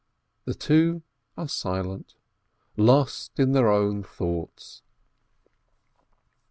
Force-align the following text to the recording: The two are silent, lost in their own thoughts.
The 0.45 0.55
two 0.55 1.03
are 1.37 1.47
silent, 1.47 2.15
lost 2.75 3.39
in 3.39 3.51
their 3.51 3.69
own 3.69 4.01
thoughts. 4.01 4.81